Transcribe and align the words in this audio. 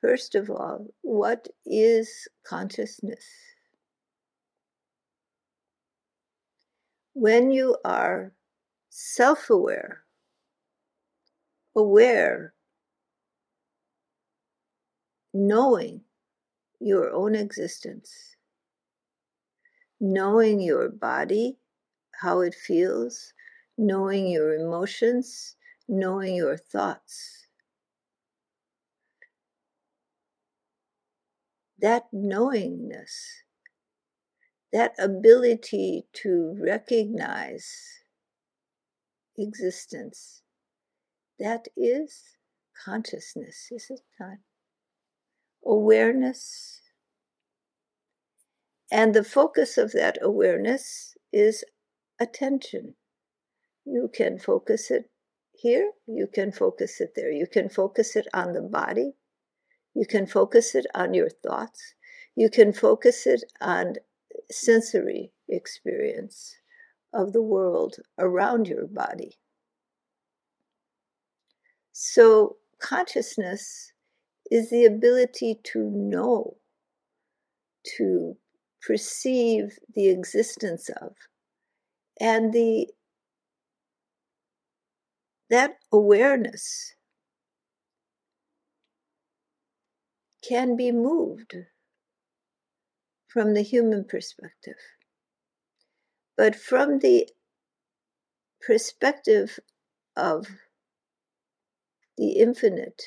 First 0.00 0.34
of 0.36 0.48
all, 0.48 0.86
what 1.02 1.48
is 1.66 2.28
consciousness? 2.46 3.24
When 7.14 7.50
you 7.50 7.76
are 7.84 8.32
self 8.90 9.50
aware, 9.50 10.04
aware, 11.74 12.54
knowing 15.34 16.02
your 16.80 17.10
own 17.10 17.34
existence, 17.34 18.36
knowing 20.00 20.60
your 20.60 20.88
body, 20.88 21.58
how 22.20 22.40
it 22.40 22.54
feels, 22.54 23.32
knowing 23.76 24.28
your 24.28 24.54
emotions, 24.54 25.56
knowing 25.88 26.36
your 26.36 26.56
thoughts. 26.56 27.37
That 31.80 32.04
knowingness, 32.12 33.42
that 34.72 34.94
ability 34.98 36.06
to 36.14 36.56
recognize 36.60 37.72
existence, 39.36 40.42
that 41.38 41.68
is 41.76 42.36
consciousness, 42.84 43.68
is 43.70 43.86
it 43.90 44.00
not? 44.18 44.38
Awareness. 45.64 46.80
And 48.90 49.14
the 49.14 49.24
focus 49.24 49.78
of 49.78 49.92
that 49.92 50.18
awareness 50.20 51.16
is 51.32 51.64
attention. 52.20 52.94
You 53.84 54.10
can 54.12 54.38
focus 54.38 54.90
it 54.90 55.10
here, 55.52 55.92
you 56.06 56.28
can 56.32 56.52
focus 56.52 57.00
it 57.00 57.12
there. 57.16 57.32
You 57.32 57.46
can 57.46 57.68
focus 57.68 58.14
it 58.14 58.28
on 58.32 58.52
the 58.52 58.62
body, 58.62 59.14
you 59.98 60.06
can 60.06 60.28
focus 60.28 60.76
it 60.76 60.86
on 60.94 61.12
your 61.12 61.28
thoughts, 61.28 61.94
you 62.36 62.48
can 62.48 62.72
focus 62.72 63.26
it 63.26 63.42
on 63.60 63.94
sensory 64.48 65.32
experience 65.48 66.54
of 67.12 67.32
the 67.32 67.42
world 67.42 67.96
around 68.16 68.68
your 68.68 68.86
body. 68.86 69.40
So, 71.90 72.58
consciousness 72.80 73.92
is 74.52 74.70
the 74.70 74.84
ability 74.84 75.58
to 75.72 75.90
know, 75.90 76.58
to 77.96 78.36
perceive 78.80 79.80
the 79.96 80.10
existence 80.10 80.88
of, 81.00 81.16
and 82.20 82.52
the 82.52 82.86
that 85.50 85.72
awareness 85.92 86.94
can 90.42 90.76
be 90.76 90.92
moved 90.92 91.54
from 93.28 93.54
the 93.54 93.62
human 93.62 94.04
perspective. 94.04 94.76
But 96.36 96.54
from 96.54 97.00
the 97.00 97.28
perspective 98.60 99.58
of 100.16 100.46
the 102.16 102.32
infinite, 102.32 103.02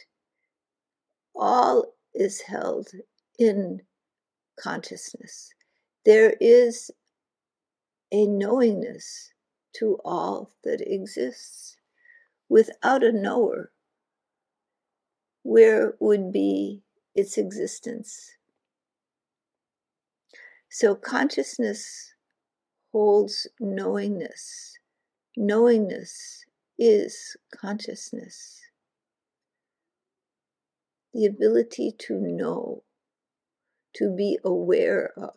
all 1.35 1.93
is 2.13 2.41
held 2.41 2.89
in 3.39 3.81
consciousness. 4.59 5.53
There 6.05 6.35
is 6.39 6.91
a 8.11 8.25
knowingness 8.25 9.31
to 9.77 9.97
all 10.03 10.51
that 10.63 10.81
exists. 10.81 11.77
Without 12.49 13.01
a 13.01 13.13
knower, 13.13 13.71
where 15.43 15.95
would 16.01 16.33
be 16.33 16.83
its 17.15 17.37
existence? 17.37 18.31
So 20.69 20.95
consciousness 20.95 22.13
holds 22.91 23.47
knowingness. 23.59 24.77
Knowingness 25.35 26.45
is 26.79 27.35
consciousness. 27.55 28.61
The 31.13 31.25
ability 31.25 31.93
to 31.99 32.13
know, 32.19 32.83
to 33.95 34.15
be 34.15 34.39
aware 34.45 35.11
of. 35.17 35.35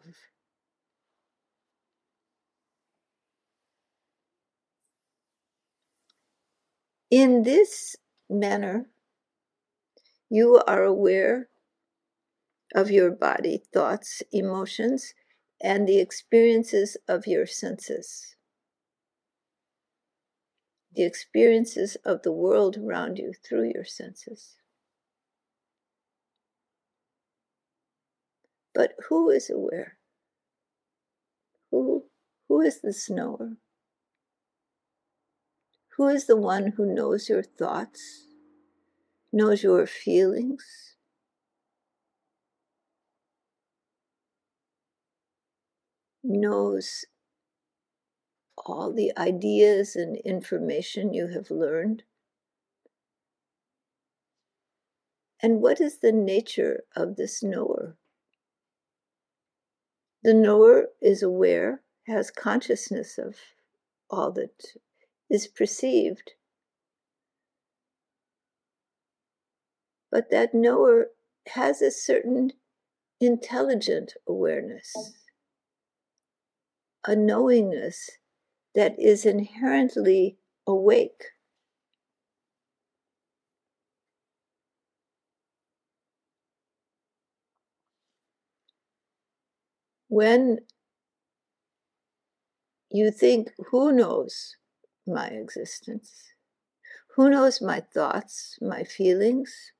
In 7.11 7.43
this 7.43 7.97
manner, 8.29 8.87
you 10.31 10.61
are 10.67 10.83
aware 10.83 11.49
of 12.75 12.91
your 12.91 13.11
body, 13.11 13.63
thoughts, 13.73 14.23
emotions, 14.33 15.15
and 15.63 15.87
the 15.89 15.99
experiences 15.99 16.97
of 17.09 17.27
your 17.27 17.47
senses. 17.47 18.35
The 20.95 21.05
experiences 21.05 21.97
of 22.05 22.23
the 22.23 22.33
world 22.33 22.77
around 22.77 23.19
you 23.19 23.33
through 23.49 23.73
your 23.75 23.85
senses. 23.85 24.57
But 28.75 28.95
who 29.09 29.31
is 29.31 29.51
aware? 29.51 29.99
Who, 31.71 32.05
who 32.49 32.61
is 32.61 32.81
this 32.81 33.09
knower? 33.09 33.57
Who 35.97 36.09
is 36.09 36.27
the 36.27 36.37
one 36.37 36.73
who 36.77 36.93
knows 36.93 37.29
your 37.29 37.43
thoughts, 37.43 38.27
knows 39.33 39.63
your 39.63 39.87
feelings? 39.87 40.94
Knows 46.27 47.05
all 48.57 48.95
the 48.95 49.13
ideas 49.19 49.95
and 49.95 50.17
information 50.17 51.13
you 51.13 51.29
have 51.29 51.51
learned? 51.51 52.03
And 55.43 55.61
what 55.61 55.83
is 55.83 55.99
the 55.99 56.13
nature 56.13 56.85
of 56.97 57.17
this 57.17 57.43
knower? 57.43 57.99
The 60.23 60.33
knower 60.33 60.87
is 61.03 61.23
aware, 61.23 61.83
has 62.07 62.31
consciousness 62.31 63.19
of 63.19 63.37
all 64.09 64.33
that 64.33 64.65
is 65.29 65.47
perceived. 65.47 66.33
But 70.11 70.31
that 70.31 70.55
knower 70.55 71.09
has 71.49 71.83
a 71.83 71.91
certain 71.91 72.53
intelligent 73.21 74.15
awareness, 74.27 74.95
a 77.07 77.15
knowingness 77.15 78.11
that 78.75 78.99
is 78.99 79.27
inherently 79.27 80.39
awake. 80.67 81.25
When 90.09 90.61
you 92.91 93.11
think, 93.11 93.51
who 93.71 93.93
knows 93.93 94.57
my 95.07 95.27
existence? 95.27 96.13
Who 97.17 97.31
knows 97.31 97.61
my 97.61 97.81
thoughts, 97.81 98.59
my 98.61 98.85
feelings, 98.85 99.73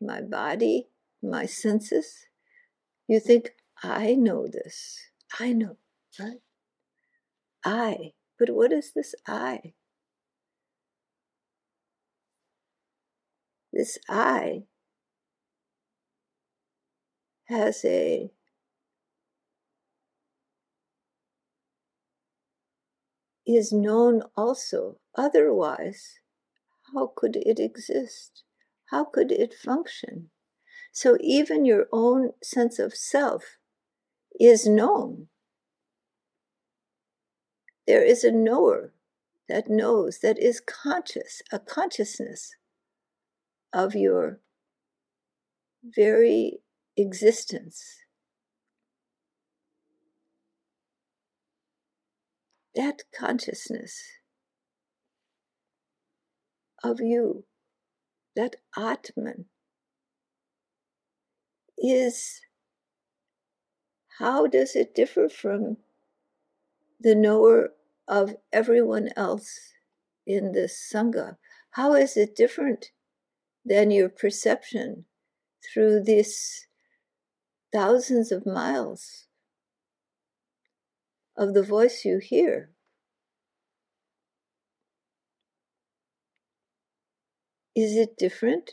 my 0.00 0.20
body, 0.20 0.88
my 1.22 1.46
senses? 1.46 2.26
You 3.06 3.20
think, 3.20 3.52
I 3.82 4.14
know 4.14 4.46
this. 4.46 5.07
I 5.38 5.52
know, 5.52 5.76
right? 6.18 6.40
I. 7.64 8.12
But 8.38 8.50
what 8.50 8.72
is 8.72 8.92
this 8.94 9.14
I? 9.26 9.74
This 13.72 13.98
I 14.08 14.64
has 17.48 17.84
a 17.84 18.30
is 23.46 23.72
known 23.72 24.22
also. 24.36 24.98
Otherwise, 25.14 26.20
how 26.94 27.12
could 27.14 27.36
it 27.36 27.58
exist? 27.60 28.44
How 28.86 29.04
could 29.04 29.32
it 29.32 29.54
function? 29.54 30.30
So 30.92 31.18
even 31.20 31.64
your 31.64 31.86
own 31.92 32.32
sense 32.42 32.78
of 32.78 32.94
self 32.94 33.57
is 34.38 34.66
known. 34.66 35.28
There 37.86 38.04
is 38.04 38.24
a 38.24 38.30
knower 38.30 38.92
that 39.48 39.68
knows, 39.68 40.18
that 40.18 40.38
is 40.38 40.60
conscious, 40.60 41.42
a 41.50 41.58
consciousness 41.58 42.54
of 43.72 43.94
your 43.94 44.40
very 45.82 46.58
existence. 46.96 47.98
that 52.78 53.02
consciousness 53.12 54.00
of 56.84 57.00
you, 57.00 57.44
that 58.36 58.54
Atman, 58.76 59.46
is 61.76 62.40
how 64.18 64.48
does 64.48 64.74
it 64.74 64.96
differ 64.96 65.28
from 65.28 65.76
the 67.00 67.14
knower 67.14 67.72
of 68.08 68.34
everyone 68.52 69.10
else 69.16 69.74
in 70.26 70.50
this 70.52 70.90
Sangha? 70.92 71.36
How 71.72 71.94
is 71.94 72.16
it 72.16 72.34
different 72.34 72.86
than 73.64 73.92
your 73.92 74.08
perception 74.08 75.04
through 75.62 76.02
these 76.02 76.66
thousands 77.72 78.32
of 78.32 78.44
miles 78.44 79.26
of 81.36 81.54
the 81.54 81.62
voice 81.62 82.04
you 82.04 82.18
hear? 82.18 82.70
Is 87.76 87.96
it 87.96 88.18
different 88.18 88.72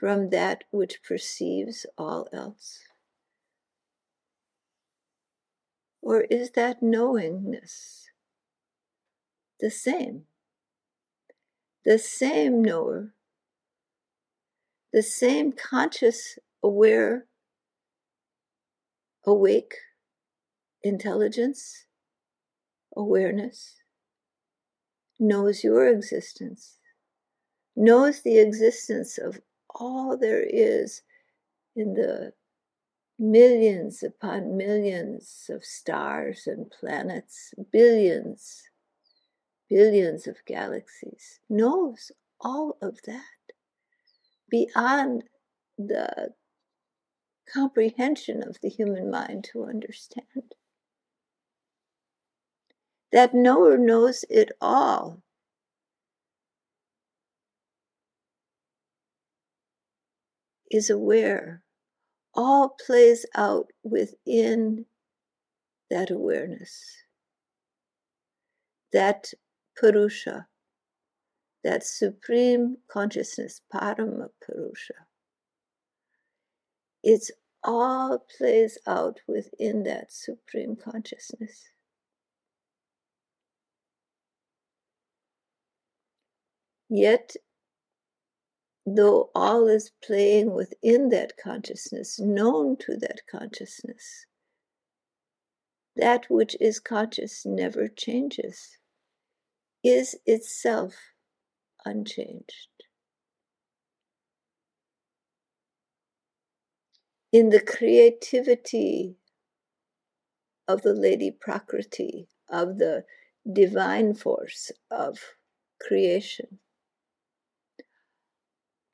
from 0.00 0.30
that 0.30 0.64
which 0.72 1.04
perceives 1.06 1.86
all 1.96 2.26
else? 2.32 2.87
Or 6.00 6.22
is 6.22 6.52
that 6.52 6.82
knowingness 6.82 8.08
the 9.60 9.70
same? 9.70 10.24
The 11.84 11.98
same 11.98 12.62
knower, 12.62 13.14
the 14.92 15.02
same 15.02 15.52
conscious, 15.52 16.38
aware, 16.62 17.26
awake 19.24 19.74
intelligence, 20.82 21.86
awareness, 22.96 23.76
knows 25.18 25.64
your 25.64 25.88
existence, 25.88 26.78
knows 27.74 28.22
the 28.22 28.38
existence 28.38 29.18
of 29.18 29.40
all 29.70 30.16
there 30.16 30.42
is 30.42 31.02
in 31.76 31.94
the 31.94 32.32
millions 33.18 34.02
upon 34.02 34.56
millions 34.56 35.46
of 35.48 35.64
stars 35.64 36.46
and 36.46 36.70
planets, 36.70 37.52
billions, 37.72 38.62
billions 39.68 40.26
of 40.26 40.36
galaxies, 40.46 41.40
knows 41.48 42.12
all 42.40 42.76
of 42.80 42.98
that 43.06 43.22
beyond 44.48 45.24
the 45.76 46.34
comprehension 47.52 48.42
of 48.42 48.58
the 48.62 48.68
human 48.68 49.10
mind 49.10 49.44
to 49.52 49.64
understand. 49.64 50.54
That 53.10 53.34
knower 53.34 53.78
knows 53.78 54.24
it 54.28 54.52
all. 54.60 55.22
Is 60.70 60.90
aware 60.90 61.62
all 62.38 62.76
plays 62.86 63.26
out 63.34 63.66
within 63.82 64.86
that 65.90 66.08
awareness, 66.08 66.84
that 68.92 69.32
Purusha, 69.74 70.46
that 71.64 71.82
supreme 71.82 72.76
consciousness, 72.88 73.60
Parama 73.74 74.28
Purusha. 74.40 74.94
It's 77.02 77.32
all 77.64 78.24
plays 78.38 78.78
out 78.86 79.18
within 79.26 79.82
that 79.82 80.12
supreme 80.12 80.76
consciousness. 80.76 81.72
Yet 86.88 87.34
though 88.96 89.30
all 89.34 89.66
is 89.66 89.90
playing 90.04 90.52
within 90.52 91.08
that 91.10 91.36
consciousness, 91.36 92.18
known 92.18 92.76
to 92.76 92.96
that 92.96 93.20
consciousness, 93.30 94.26
that 95.96 96.26
which 96.30 96.56
is 96.60 96.78
conscious 96.78 97.44
never 97.44 97.88
changes, 97.88 98.78
is 99.82 100.16
itself 100.26 100.94
unchanged. 101.84 102.68
In 107.32 107.50
the 107.50 107.60
creativity 107.60 109.16
of 110.66 110.82
the 110.82 110.94
Lady 110.94 111.30
Prakriti, 111.30 112.28
of 112.48 112.78
the 112.78 113.04
divine 113.50 114.14
force 114.14 114.70
of 114.90 115.18
creation, 115.80 116.58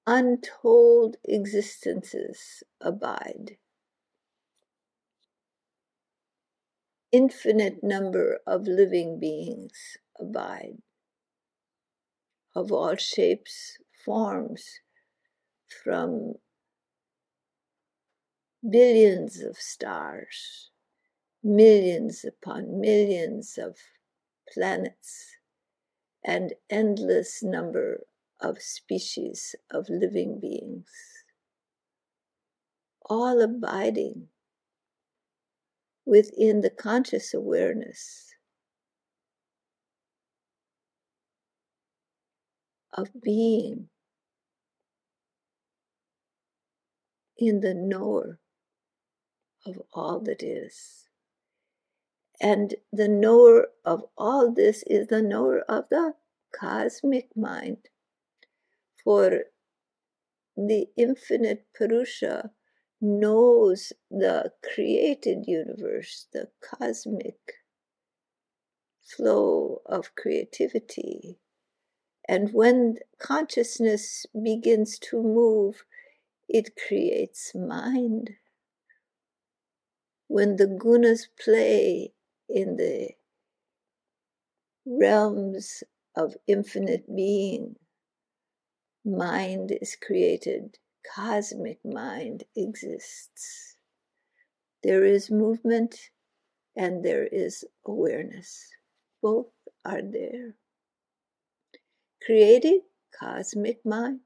untold 0.06 1.16
existences 1.24 2.62
abide. 2.80 3.56
Infinite 7.10 7.82
number 7.82 8.40
of 8.46 8.66
living 8.66 9.18
beings 9.18 9.96
abide, 10.20 10.78
of 12.54 12.70
all 12.70 12.96
shapes, 12.96 13.78
forms, 14.04 14.80
from 15.82 16.34
billions 18.68 19.40
of 19.40 19.56
stars, 19.56 20.70
millions 21.42 22.24
upon 22.24 22.80
millions 22.80 23.58
of 23.58 23.76
planets, 24.52 25.36
and 26.24 26.54
endless 26.68 27.42
number 27.42 28.00
of 28.44 28.60
species 28.60 29.54
of 29.70 29.88
living 29.88 30.38
beings, 30.38 30.90
all 33.06 33.40
abiding 33.40 34.28
within 36.04 36.60
the 36.60 36.68
conscious 36.68 37.32
awareness 37.32 38.34
of 42.92 43.08
being 43.22 43.88
in 47.38 47.60
the 47.60 47.74
knower 47.74 48.38
of 49.66 49.80
all 49.94 50.20
that 50.20 50.42
is. 50.42 51.08
And 52.40 52.74
the 52.92 53.08
knower 53.08 53.68
of 53.86 54.04
all 54.18 54.52
this 54.52 54.84
is 54.86 55.06
the 55.06 55.22
knower 55.22 55.60
of 55.60 55.86
the 55.90 56.12
cosmic 56.54 57.34
mind 57.34 57.88
for 59.04 59.44
the 60.56 60.88
infinite 60.96 61.66
Purusha 61.74 62.50
knows 63.00 63.92
the 64.10 64.52
created 64.74 65.44
universe, 65.46 66.26
the 66.32 66.48
cosmic 66.60 67.38
flow 69.02 69.82
of 69.86 70.14
creativity. 70.14 71.38
And 72.26 72.52
when 72.52 72.96
consciousness 73.18 74.24
begins 74.42 74.98
to 75.10 75.22
move, 75.22 75.84
it 76.48 76.76
creates 76.76 77.54
mind. 77.54 78.30
When 80.28 80.56
the 80.56 80.66
gunas 80.66 81.26
play 81.38 82.14
in 82.48 82.76
the 82.76 83.10
realms 84.86 85.82
of 86.16 86.36
infinite 86.46 87.14
being, 87.14 87.76
mind 89.04 89.76
is 89.80 89.96
created, 89.96 90.78
cosmic 91.14 91.78
mind 91.84 92.44
exists. 92.56 93.76
There 94.82 95.04
is 95.04 95.30
movement 95.30 96.10
and 96.76 97.04
there 97.04 97.26
is 97.26 97.64
awareness. 97.86 98.68
Both 99.22 99.52
are 99.84 100.02
there. 100.02 100.56
Created 102.24 102.80
cosmic 103.18 103.84
mind. 103.84 104.20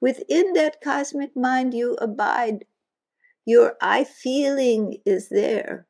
Within 0.00 0.52
that 0.54 0.80
cosmic 0.80 1.36
mind, 1.36 1.74
you 1.74 1.94
abide. 2.00 2.66
Your 3.44 3.76
I 3.80 4.04
feeling 4.04 5.00
is 5.04 5.28
there. 5.28 5.86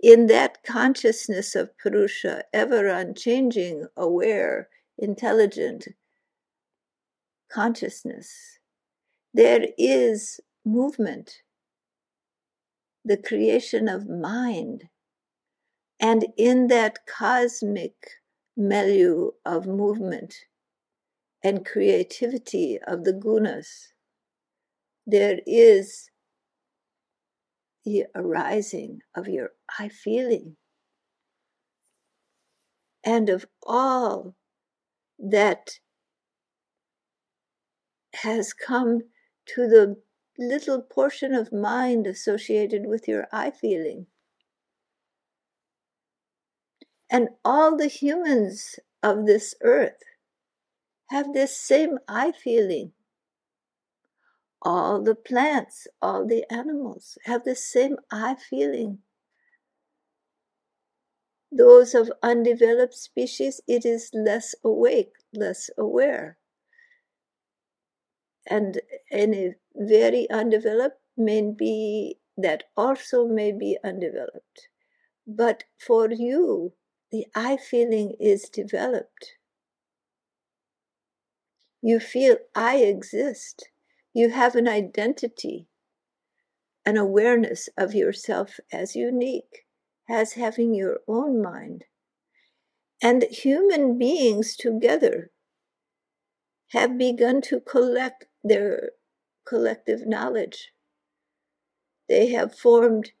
In 0.00 0.26
that 0.26 0.62
consciousness 0.62 1.54
of 1.54 1.76
Purusha, 1.78 2.44
ever 2.52 2.88
unchanging, 2.88 3.86
aware, 3.96 4.68
intelligent, 4.98 5.88
consciousness. 7.52 8.58
There 9.34 9.66
is 9.78 10.40
movement, 10.64 11.42
the 13.04 13.16
creation 13.16 13.88
of 13.88 14.08
mind. 14.08 14.84
And 16.00 16.26
in 16.36 16.68
that 16.68 17.06
cosmic 17.06 17.94
milieu 18.56 19.30
of 19.44 19.66
movement 19.66 20.34
and 21.42 21.66
creativity 21.66 22.78
of 22.86 23.04
the 23.04 23.12
gunas, 23.12 23.92
there 25.06 25.40
is 25.46 26.10
the 27.84 28.04
arising 28.14 29.00
of 29.14 29.28
your 29.28 29.50
I 29.78 29.88
feeling 29.88 30.56
and 33.04 33.28
of 33.28 33.46
all 33.64 34.34
that 35.18 35.78
has 38.14 38.52
come 38.52 39.00
to 39.46 39.68
the 39.68 39.96
little 40.38 40.80
portion 40.80 41.34
of 41.34 41.52
mind 41.52 42.06
associated 42.06 42.86
with 42.86 43.08
your 43.08 43.26
I 43.32 43.50
feeling. 43.50 44.06
And 47.10 47.28
all 47.44 47.76
the 47.76 47.88
humans 47.88 48.78
of 49.02 49.26
this 49.26 49.54
earth 49.62 50.02
have 51.10 51.34
this 51.34 51.56
same 51.56 51.98
I 52.08 52.32
feeling. 52.32 52.92
All 54.62 55.02
the 55.02 55.14
plants, 55.14 55.86
all 56.00 56.26
the 56.26 56.50
animals 56.50 57.18
have 57.24 57.44
the 57.44 57.56
same 57.56 57.96
I 58.10 58.36
feeling. 58.36 58.98
Those 61.50 61.94
of 61.94 62.10
undeveloped 62.22 62.94
species, 62.94 63.60
it 63.68 63.84
is 63.84 64.10
less 64.14 64.54
awake, 64.64 65.12
less 65.34 65.68
aware. 65.76 66.38
And 68.46 68.80
any 69.10 69.54
very 69.74 70.28
undeveloped 70.30 71.00
may 71.16 71.42
be 71.42 72.18
that 72.36 72.64
also 72.76 73.26
may 73.26 73.52
be 73.52 73.78
undeveloped. 73.84 74.68
But 75.26 75.64
for 75.78 76.10
you, 76.10 76.72
the 77.10 77.26
I 77.34 77.56
feeling 77.56 78.14
is 78.18 78.48
developed. 78.48 79.36
You 81.82 82.00
feel 82.00 82.36
I 82.54 82.78
exist. 82.78 83.68
You 84.14 84.30
have 84.30 84.54
an 84.56 84.68
identity, 84.68 85.68
an 86.84 86.96
awareness 86.96 87.68
of 87.76 87.94
yourself 87.94 88.58
as 88.72 88.96
unique, 88.96 89.66
as 90.08 90.34
having 90.34 90.74
your 90.74 91.00
own 91.06 91.42
mind. 91.42 91.84
And 93.02 93.24
human 93.24 93.98
beings 93.98 94.56
together 94.56 95.32
have 96.68 96.96
begun 96.96 97.40
to 97.42 97.60
collect 97.60 98.26
their 98.42 98.90
collective 99.46 100.06
knowledge. 100.06 100.72
They 102.08 102.28
have 102.28 102.54
formed 102.54 103.12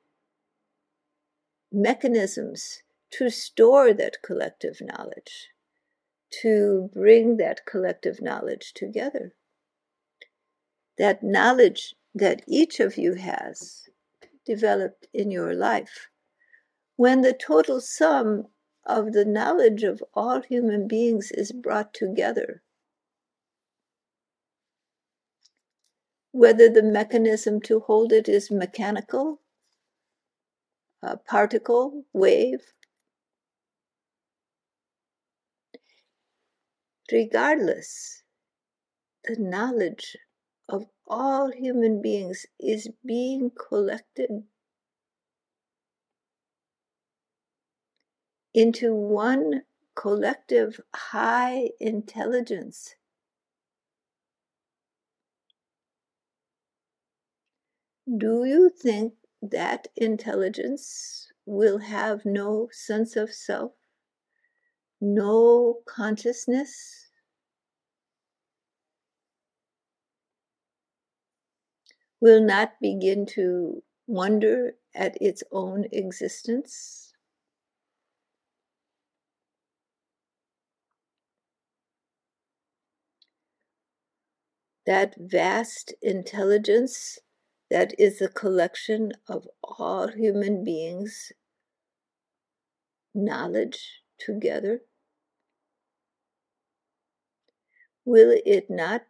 mechanisms 1.70 2.82
to 3.12 3.30
store 3.30 3.92
that 3.94 4.22
collective 4.22 4.80
knowledge, 4.80 5.48
to 6.42 6.90
bring 6.92 7.36
that 7.36 7.66
collective 7.66 8.20
knowledge 8.20 8.72
together. 8.74 9.34
That 10.98 11.22
knowledge 11.22 11.94
that 12.14 12.42
each 12.46 12.80
of 12.80 12.96
you 12.96 13.14
has 13.14 13.88
developed 14.44 15.06
in 15.12 15.30
your 15.30 15.54
life, 15.54 16.08
when 16.96 17.22
the 17.22 17.32
total 17.32 17.80
sum 17.80 18.48
of 18.84 19.12
the 19.12 19.24
knowledge 19.24 19.82
of 19.82 20.02
all 20.14 20.42
human 20.42 20.88
beings 20.88 21.30
is 21.32 21.52
brought 21.52 21.94
together, 21.94 22.62
whether 26.32 26.68
the 26.68 26.82
mechanism 26.82 27.60
to 27.60 27.80
hold 27.80 28.12
it 28.12 28.28
is 28.28 28.50
mechanical, 28.50 29.40
a 31.02 31.16
particle, 31.16 32.04
wave, 32.12 32.60
regardless, 37.10 38.22
the 39.24 39.36
knowledge 39.38 40.16
of 40.68 40.86
all 41.06 41.52
human 41.52 42.00
beings 42.00 42.46
is 42.58 42.88
being 43.04 43.50
collected 43.50 44.30
into 48.54 48.94
one 48.94 49.62
collective 49.94 50.80
high 50.94 51.70
intelligence. 51.80 52.94
Do 58.16 58.44
you 58.44 58.70
think 58.70 59.14
that 59.42 59.88
intelligence 59.96 61.32
will 61.44 61.78
have 61.78 62.24
no 62.24 62.68
sense 62.70 63.16
of 63.16 63.34
self? 63.34 63.72
no 65.02 65.82
consciousness. 65.84 67.10
Will 72.20 72.40
not 72.40 72.80
begin 72.80 73.26
to 73.34 73.82
wonder 74.06 74.76
at 74.94 75.20
its 75.20 75.42
own 75.50 75.86
existence. 75.92 77.12
That 84.86 85.16
vast 85.18 85.92
intelligence 86.00 87.18
that 87.72 87.98
is 87.98 88.18
the 88.18 88.28
collection 88.28 89.12
of 89.28 89.48
all 89.64 90.08
human 90.08 90.62
beings' 90.62 91.32
knowledge 93.14 94.02
together 94.18 94.82
will 98.04 98.38
it 98.44 98.68
not 98.68 99.02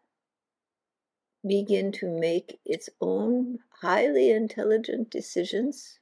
begin 1.44 1.90
to 1.90 2.06
make 2.06 2.60
its 2.64 2.88
own 3.00 3.58
highly 3.80 4.30
intelligent 4.30 5.10
decisions? 5.10 5.98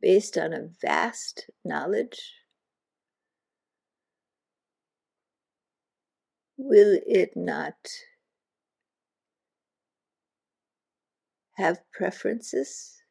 Based 0.00 0.38
on 0.38 0.52
a 0.52 0.68
vast 0.80 1.50
knowledge? 1.64 2.39
Will 6.62 7.00
it 7.06 7.34
not 7.36 7.88
have 11.56 11.80
preferences? 11.90 13.02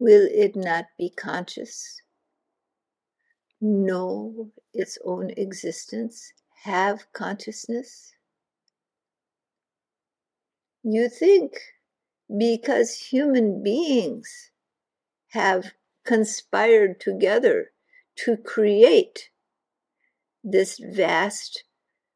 Will 0.00 0.28
it 0.28 0.56
not 0.56 0.86
be 0.98 1.10
conscious? 1.10 2.02
Know 3.60 4.50
its 4.72 4.98
own 5.04 5.30
existence? 5.36 6.32
Have 6.64 7.06
consciousness? 7.12 8.12
You 10.82 11.08
think 11.08 11.52
because 12.38 13.08
human 13.10 13.62
beings 13.62 14.50
have 15.30 15.72
conspired 16.04 17.00
together 17.00 17.72
to 18.16 18.36
create 18.36 19.30
this 20.42 20.78
vast 20.78 21.64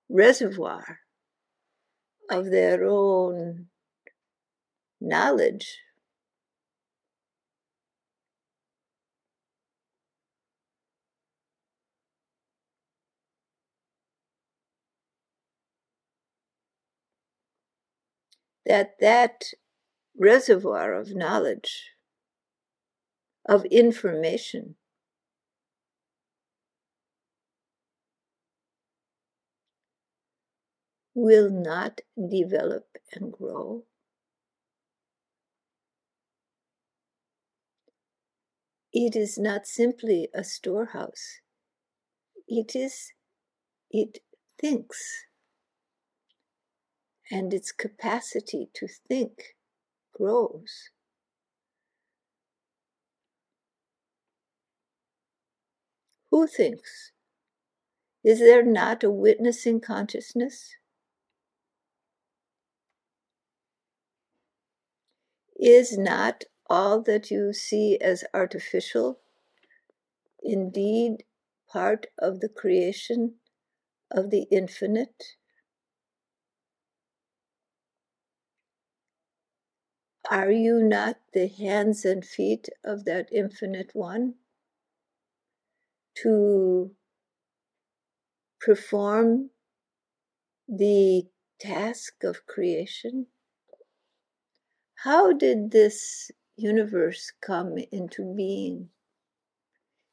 reservoir 0.09 1.01
of 2.31 2.51
their 2.51 2.85
own 2.85 3.67
knowledge. 5.01 5.79
That 18.67 19.01
that 19.01 19.55
reservoir 20.19 20.95
of 20.95 21.15
knowledge, 21.15 21.93
of 23.49 23.65
information, 23.67 24.75
will 31.15 31.51
not 31.51 32.01
develop 32.31 32.87
and 33.13 33.33
grow. 33.33 33.85
It 38.93 39.15
is 39.15 39.39
not 39.39 39.67
simply 39.67 40.29
a 40.35 40.43
storehouse. 40.43 41.41
It 42.47 42.75
is, 42.75 43.13
it 43.91 44.19
thinks 44.61 45.25
and 47.31 47.53
its 47.53 47.73
capacity 47.73 48.71
to 48.75 48.89
think 49.09 49.57
grows. 50.19 50.91
Who 56.31 56.47
thinks? 56.47 57.13
Is 58.23 58.39
there 58.39 58.63
not 58.63 59.03
a 59.03 59.11
witnessing 59.11 59.81
consciousness? 59.81 60.77
Is 65.61 65.99
not 65.99 66.45
all 66.71 67.03
that 67.03 67.31
you 67.31 67.53
see 67.53 67.99
as 67.99 68.25
artificial 68.33 69.21
indeed 70.43 71.23
part 71.69 72.09
of 72.19 72.41
the 72.41 72.49
creation 72.49 73.39
of 74.11 74.31
the 74.31 74.43
infinite? 74.51 75.38
Are 80.31 80.51
you 80.53 80.83
not 80.83 81.19
the 81.33 81.49
hands 81.49 82.05
and 82.05 82.23
feet 82.23 82.69
of 82.85 83.07
that 83.07 83.31
infinite 83.33 83.95
one? 83.95 84.35
To 86.23 86.95
perform 88.61 89.51
the 90.69 91.29
task 91.59 92.25
of 92.25 92.47
creation? 92.47 93.29
How 94.97 95.33
did 95.33 95.71
this 95.71 96.31
universe 96.57 97.33
come 97.41 97.79
into 97.91 98.35
being? 98.35 98.91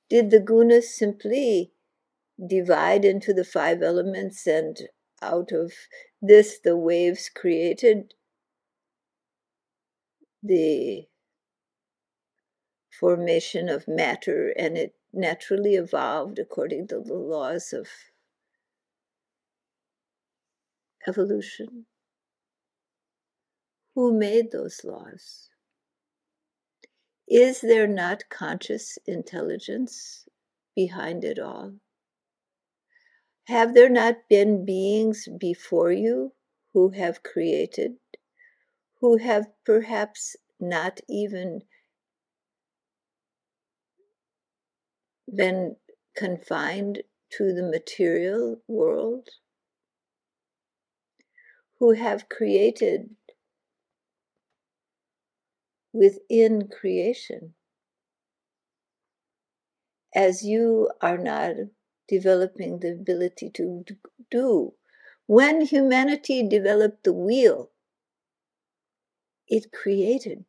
Did 0.10 0.30
the 0.30 0.40
gunas 0.40 0.96
simply 0.96 1.74
divide 2.48 3.04
into 3.04 3.34
the 3.34 3.44
five 3.44 3.82
elements 3.82 4.48
and 4.48 4.78
out 5.22 5.52
of 5.52 5.74
this 6.22 6.60
the 6.60 6.78
waves 6.78 7.28
created 7.28 8.14
the 10.48 11.08
formation 13.00 13.70
of 13.70 13.88
matter 13.88 14.54
and 14.58 14.78
it 14.78 14.96
naturally 15.14 15.76
evolved 15.76 16.40
according 16.40 16.88
to 16.88 17.00
the 17.00 17.14
laws 17.14 17.74
of 17.74 17.88
evolution. 21.08 21.86
Who 23.96 24.18
made 24.18 24.52
those 24.52 24.84
laws? 24.84 25.50
Is 27.28 27.62
there 27.62 27.88
not 27.88 28.30
conscious 28.30 28.98
intelligence 29.06 30.28
behind 30.76 31.24
it 31.24 31.40
all? 31.40 31.74
Have 33.48 33.74
there 33.74 33.90
not 33.90 34.28
been 34.30 34.66
beings 34.66 35.28
before 35.40 35.92
you 35.92 36.34
who 36.74 36.90
have 36.90 37.24
created, 37.24 37.94
who 39.02 39.18
have 39.18 39.48
perhaps 39.66 40.36
not 40.60 41.00
even 41.08 41.62
been 45.34 45.76
confined 46.16 47.04
to 47.30 47.54
the 47.54 47.64
material 47.64 48.62
world, 48.68 49.30
who 51.80 51.92
have 51.92 52.30
created 52.30 53.10
within 55.94 56.68
creation. 56.68 57.54
As 60.16 60.44
you 60.44 60.90
are 61.02 61.18
not 61.18 61.56
developing 62.08 62.80
the 62.80 62.92
ability 62.94 63.50
to 63.52 63.84
do. 64.32 64.74
When 65.28 65.62
humanity 65.62 66.48
developed 66.48 67.04
the 67.04 67.14
wheel, 67.14 67.72
it 69.48 69.72
created 69.72 70.46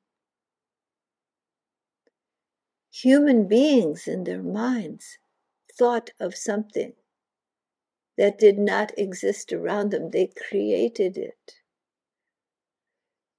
human 2.90 3.46
beings 3.46 4.08
in 4.08 4.24
their 4.24 4.42
minds 4.42 5.18
thought 5.78 6.10
of 6.18 6.34
something 6.34 6.94
that 8.16 8.38
did 8.38 8.58
not 8.58 8.98
exist 8.98 9.52
around 9.52 9.90
them. 9.90 10.10
They 10.10 10.28
created 10.48 11.16
it 11.16 11.56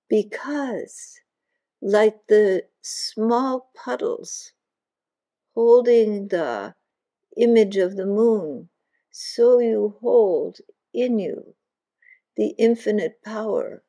because 0.10 1.20
like 1.82 2.28
the 2.28 2.64
small 2.82 3.72
puddles 3.76 4.54
holding 5.56 6.30
the 6.30 6.76
image 7.38 7.78
of 7.78 7.96
the 7.98 8.06
moon, 8.06 8.70
so 9.12 9.60
you 9.60 9.98
hold 10.02 10.60
in 10.94 11.20
you 11.20 11.56
the 12.38 12.50
infinite 12.58 13.22
power 13.24 13.84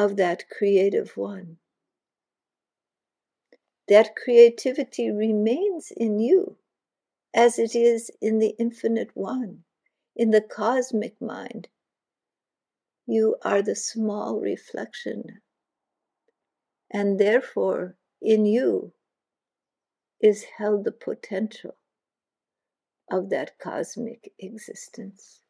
of 0.00 0.16
that 0.16 0.48
creative 0.48 1.14
one. 1.14 1.58
That 3.86 4.16
creativity 4.16 5.10
remains 5.10 5.92
in 5.94 6.18
you 6.18 6.56
as 7.34 7.58
it 7.58 7.76
is 7.76 8.10
in 8.22 8.38
the 8.38 8.54
infinite 8.58 9.10
one, 9.12 9.64
in 10.16 10.30
the 10.30 10.40
cosmic 10.40 11.20
mind. 11.20 11.68
You 13.06 13.36
are 13.42 13.60
the 13.60 13.76
small 13.76 14.40
reflection 14.40 15.42
and 16.90 17.20
therefore 17.20 17.96
in 18.22 18.46
you 18.46 18.94
is 20.18 20.44
held 20.56 20.84
the 20.84 20.92
potential 20.92 21.76
of 23.10 23.28
that 23.28 23.58
cosmic 23.58 24.32
existence. 24.38 25.42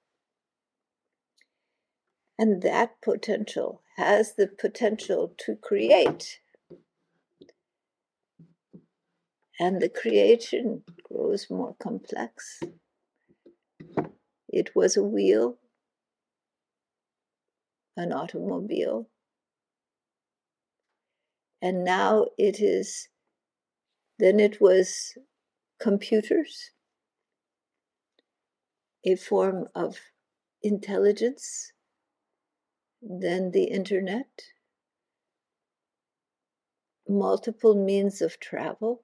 And 2.37 2.62
that 2.62 3.01
potential 3.01 3.83
has 4.00 4.34
the 4.34 4.46
potential 4.46 5.34
to 5.36 5.56
create. 5.56 6.40
And 9.58 9.78
the 9.78 9.90
creation 9.90 10.82
grows 11.04 11.48
more 11.50 11.76
complex. 11.82 12.60
It 14.48 14.74
was 14.74 14.96
a 14.96 15.02
wheel, 15.02 15.58
an 17.94 18.12
automobile, 18.12 19.10
and 21.60 21.84
now 21.84 22.28
it 22.38 22.58
is, 22.58 23.08
then 24.18 24.40
it 24.40 24.62
was 24.62 25.12
computers, 25.78 26.70
a 29.04 29.14
form 29.16 29.66
of 29.74 29.98
intelligence, 30.62 31.72
then 33.02 33.50
the 33.50 33.64
internet, 33.64 34.42
multiple 37.08 37.74
means 37.74 38.22
of 38.22 38.38
travel, 38.40 39.02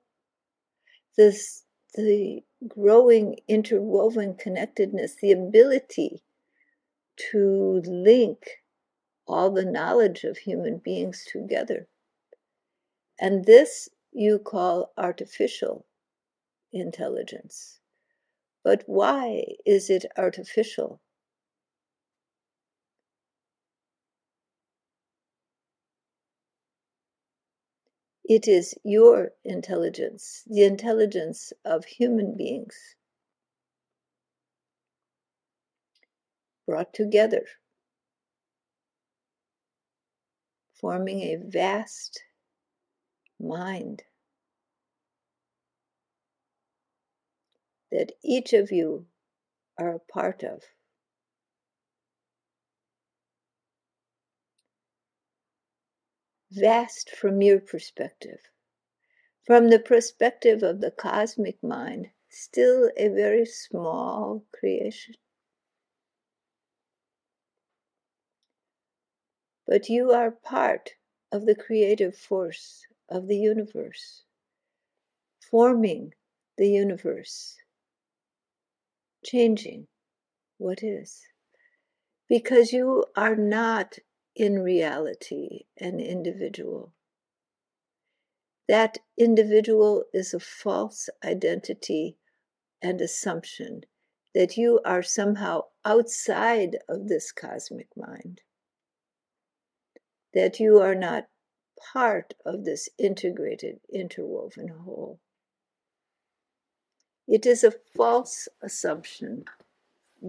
this, 1.17 1.65
the 1.95 2.43
growing 2.69 3.39
interwoven 3.49 4.35
connectedness, 4.35 5.17
the 5.21 5.33
ability 5.33 6.23
to 7.31 7.83
link 7.87 8.63
all 9.27 9.51
the 9.51 9.65
knowledge 9.65 10.25
of 10.25 10.39
human 10.39 10.79
beings 10.79 11.25
together 11.31 11.89
and 13.19 13.45
this 13.45 13.89
you 14.13 14.39
call 14.39 14.93
artificial 14.97 15.87
intelligence. 16.73 17.81
But 18.63 18.83
why 18.87 19.45
is 19.65 19.91
it 19.91 20.05
artificial? 20.17 21.01
It 28.29 28.49
is 28.49 28.75
your 28.83 29.35
intelligence, 29.45 30.43
the 30.47 30.65
intelligence 30.65 31.53
of 31.65 31.85
human 31.85 32.37
beings, 32.37 32.97
brought 36.67 36.93
together, 36.93 37.47
forming 40.75 41.21
a 41.23 41.37
vast 41.37 42.21
mind. 43.39 44.03
That 47.93 48.13
each 48.25 48.53
of 48.53 48.73
you 48.73 49.07
are 49.79 49.95
a 49.95 50.01
part 50.01 50.43
of. 50.43 50.63
Vast 56.51 57.11
from 57.11 57.43
your 57.43 57.61
perspective. 57.61 58.39
From 59.45 59.69
the 59.69 59.79
perspective 59.79 60.63
of 60.63 60.81
the 60.81 60.91
cosmic 60.91 61.63
mind, 61.63 62.11
still 62.29 62.91
a 62.97 63.09
very 63.09 63.45
small 63.47 64.45
creation. 64.53 65.15
But 69.67 69.89
you 69.89 70.13
are 70.13 70.31
part 70.31 70.95
of 71.33 71.47
the 71.47 71.57
creative 71.57 72.17
force 72.17 72.87
of 73.09 73.27
the 73.27 73.37
universe, 73.37 74.23
forming 75.51 76.15
the 76.57 76.69
universe, 76.69 77.57
changing 79.25 79.89
what 80.59 80.83
is. 80.83 81.23
Because 82.29 82.73
you 82.73 83.05
are 83.17 83.37
not 83.37 83.99
in 84.37 84.59
reality 84.59 85.65
an 85.79 85.99
individual. 85.99 86.93
That 88.69 88.99
individual 89.17 90.05
is 90.13 90.35
a 90.35 90.41
false 90.41 91.09
identity 91.25 92.19
and 92.83 93.01
assumption 93.01 93.83
that 94.35 94.59
you 94.59 94.81
are 94.85 95.03
somehow 95.03 95.63
outside 95.85 96.77
of 96.89 97.09
this 97.09 97.33
cosmic 97.33 97.89
mind, 97.97 98.43
that 100.35 100.61
you 100.61 100.79
are 100.81 100.95
not 100.95 101.29
part 101.93 102.35
of 102.45 102.65
this 102.65 102.91
integrated, 102.99 103.81
interwoven 103.91 104.69
whole. 104.69 105.19
It 107.27 107.47
is 107.47 107.65
a 107.65 107.71
false 107.71 108.47
assumption 108.63 109.47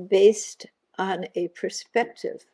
based 0.09 0.67
on 0.97 1.25
a 1.35 1.49
perspective. 1.49 2.45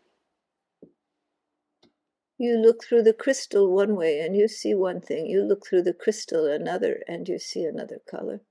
You 2.43 2.57
look 2.57 2.83
through 2.83 3.03
the 3.03 3.13
crystal 3.13 3.73
one 3.73 3.95
way 3.95 4.19
and 4.19 4.35
you 4.35 4.49
see 4.49 4.73
one 4.73 4.99
thing. 4.99 5.27
You 5.27 5.43
look 5.43 5.65
through 5.65 5.83
the 5.83 5.93
crystal 5.93 6.45
another 6.45 7.01
and 7.07 7.25
you 7.25 7.39
see 7.39 7.63
another 7.63 8.01
color. 8.05 8.41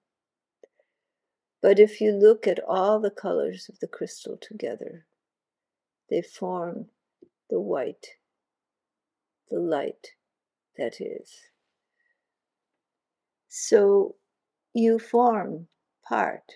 But 1.61 1.79
if 1.79 2.01
you 2.01 2.13
look 2.13 2.47
at 2.47 2.59
all 2.67 3.01
the 3.01 3.11
colors 3.11 3.69
of 3.69 3.81
the 3.81 3.87
crystal 3.87 4.39
together, 4.39 5.05
they 6.09 6.23
form 6.23 6.87
the 7.51 7.61
white, 7.61 8.07
the 9.51 9.61
light 9.61 10.13
that 10.79 10.99
is. 10.99 11.31
So 13.51 14.15
you 14.73 14.99
form 14.99 15.69
part 16.03 16.51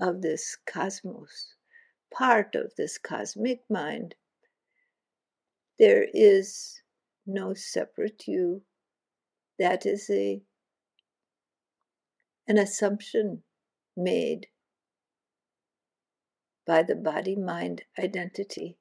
of 0.00 0.22
this 0.22 0.56
cosmos, 0.64 1.54
part 2.16 2.54
of 2.54 2.70
this 2.76 2.98
cosmic 2.98 3.62
mind. 3.68 4.14
There 5.78 6.06
is 6.12 6.82
no 7.26 7.54
separate 7.54 8.26
you. 8.26 8.62
That 9.58 9.86
is 9.86 10.08
a 10.10 10.42
an 12.48 12.58
assumption 12.58 13.42
made 13.96 14.46
by 16.66 16.82
the 16.82 16.94
body 16.94 17.36
mind 17.36 17.82
identity. 17.98 18.78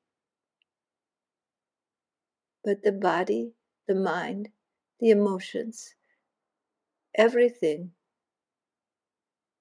But 2.64 2.84
the 2.84 2.92
body, 2.92 3.54
the 3.88 3.96
mind, 3.96 4.50
the 5.00 5.10
emotions, 5.10 5.94
everything 7.16 7.92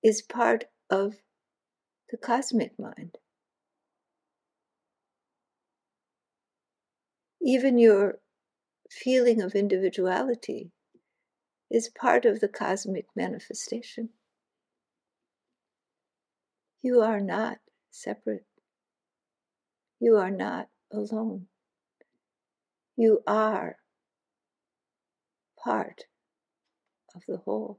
is 0.02 0.22
part 0.22 0.64
of 0.88 1.16
the 2.10 2.16
cosmic 2.16 2.78
mind. 2.78 3.18
Even 7.46 7.78
your 7.78 8.18
feeling 8.90 9.40
of 9.40 9.54
individuality 9.54 10.72
is 11.70 11.88
part 11.88 12.24
of 12.24 12.40
the 12.40 12.48
cosmic 12.48 13.06
manifestation. 13.14 14.08
You 16.82 17.02
are 17.02 17.20
not 17.20 17.58
separate. 17.92 18.46
You 20.00 20.16
are 20.16 20.32
not 20.32 20.70
alone. 20.90 21.46
You 22.96 23.22
are 23.28 23.76
part 25.56 26.06
of 27.14 27.22
the 27.28 27.36
whole. 27.36 27.78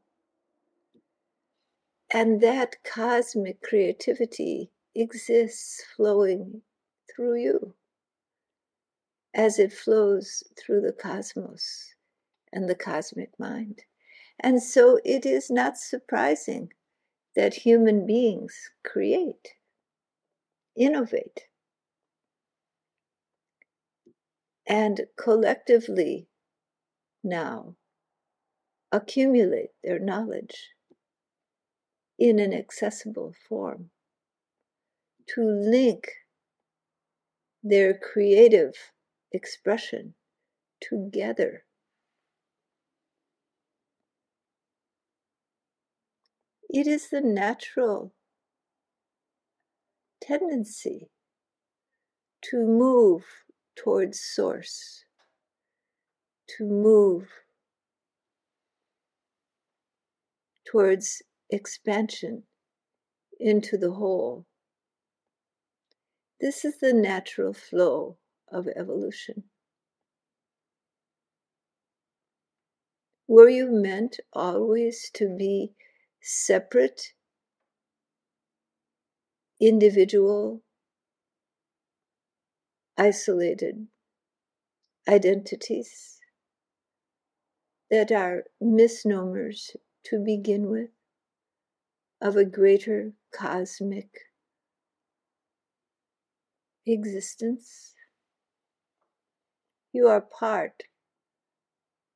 And 2.09 2.39
that 2.39 2.77
cosmic 2.85 3.61
creativity 3.61 4.71
exists 4.95 5.83
flowing 5.93 6.61
through 7.13 7.41
you 7.41 7.73
as 9.37 9.59
it 9.59 9.71
flows 9.71 10.43
through 10.57 10.81
the 10.81 10.91
cosmos 10.91 11.93
and 12.51 12.67
the 12.67 12.75
cosmic 12.75 13.29
mind. 13.39 13.83
And 14.39 14.61
so 14.61 14.99
it 15.05 15.25
is 15.25 15.51
not 15.51 15.77
surprising 15.77 16.73
that 17.35 17.53
human 17.53 18.07
beings 18.07 18.55
create, 18.83 19.53
innovate, 20.75 21.43
and 24.67 25.01
collectively 25.17 26.27
now 27.23 27.75
accumulate 28.91 29.69
their 29.83 29.99
knowledge 29.99 30.69
in 32.17 32.39
an 32.39 32.53
accessible 32.53 33.35
form 33.47 33.91
to 35.27 35.43
link 35.43 36.09
their 37.61 37.93
creative 37.93 38.73
expression 39.31 40.13
together. 40.81 41.63
It 46.69 46.85
is 46.87 47.09
the 47.09 47.21
natural 47.21 48.13
tendency 50.21 51.09
to 52.43 52.57
move 52.57 53.23
towards 53.75 54.19
source, 54.19 55.05
to 56.57 56.65
move 56.65 57.27
towards 60.69 61.21
expansion 61.49 62.43
into 63.39 63.77
the 63.77 63.91
whole. 63.91 64.45
This 66.41 66.65
is 66.65 66.77
the 66.79 66.93
natural 66.93 67.53
flow 67.53 68.17
of 68.51 68.67
evolution. 68.75 69.43
Were 73.27 73.49
you 73.49 73.69
meant 73.69 74.19
always 74.33 75.09
to 75.15 75.27
be 75.27 75.73
separate, 76.21 77.13
individual, 79.59 80.61
isolated 82.97 83.87
identities 85.07 86.19
that 87.89 88.11
are 88.11 88.45
misnomers 88.59 89.75
to 90.03 90.19
begin 90.19 90.69
with 90.69 90.89
of 92.21 92.35
a 92.35 92.45
greater 92.45 93.13
cosmic 93.31 94.09
existence. 96.85 97.93
You 99.97 100.09
are 100.09 100.21
part 100.21 100.83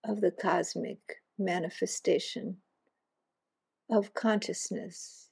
of 0.03 0.21
the 0.21 0.29
cosmic 0.29 0.99
manifestation 1.39 2.57
of 3.89 4.13
consciousness 4.13 5.31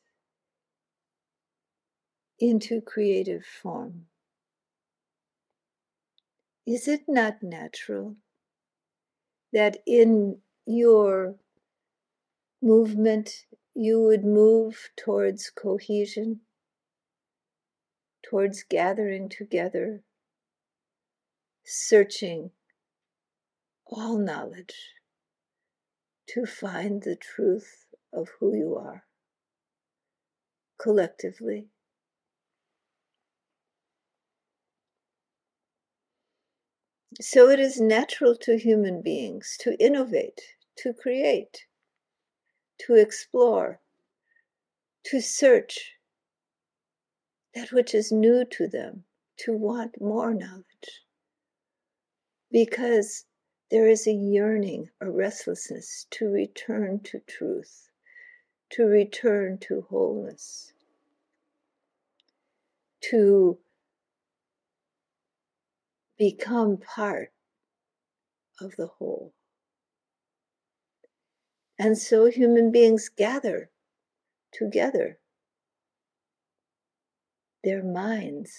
into 2.39 2.81
creative 2.81 3.45
form. 3.45 4.07
Is 6.65 6.87
it 6.87 7.01
not 7.07 7.43
natural 7.43 8.15
that 9.53 9.83
in 9.85 10.41
your 10.65 11.35
movement 12.63 13.45
you 13.75 14.01
would 14.01 14.25
move 14.25 14.89
towards 14.97 15.51
cohesion, 15.51 16.39
towards 18.23 18.63
gathering 18.63 19.29
together, 19.29 20.01
searching 21.71 22.49
all 23.85 24.17
knowledge 24.17 24.75
to 26.27 26.43
find 26.43 27.03
the 27.03 27.15
truth 27.15 27.85
of 28.11 28.27
who 28.39 28.55
you 28.55 28.75
are 28.75 29.03
collectively. 30.81 31.67
So 37.21 37.49
it 37.49 37.59
is 37.59 37.79
natural 37.79 38.35
to 38.37 38.57
human 38.57 39.03
beings 39.03 39.55
to 39.59 39.79
innovate, 39.79 40.41
to 40.77 40.91
create, 40.91 41.65
to 42.79 42.95
explore, 42.95 43.79
to 45.05 45.21
search 45.21 45.91
that 47.53 47.71
which 47.71 47.93
is 47.93 48.11
new 48.11 48.43
to 48.45 48.67
them, 48.67 49.03
to 49.37 49.53
want 49.53 50.01
more 50.01 50.33
knowledge. 50.33 51.03
Because 52.51 53.25
there 53.69 53.87
is 53.87 54.07
a 54.07 54.11
yearning, 54.11 54.89
a 55.01 55.09
restlessness 55.09 56.07
to 56.11 56.25
return 56.25 56.99
to 57.01 57.19
truth, 57.27 57.89
to 58.71 58.83
return 58.85 59.59
to 59.59 59.85
wholeness, 59.89 60.73
to 63.01 63.57
become 66.17 66.77
part 66.77 67.31
of 68.59 68.75
the 68.75 68.87
whole. 68.87 69.33
And 71.77 71.97
so 71.97 72.25
human 72.25 72.71
beings 72.71 73.09
gather 73.09 73.69
together 74.51 75.19
their 77.63 77.83
minds 77.83 78.51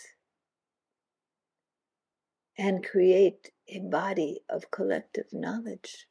and 2.56 2.84
create 2.84 3.50
a 3.70 3.78
body 3.78 4.40
of 4.48 4.70
collective 4.70 5.26
knowledge. 5.32 6.06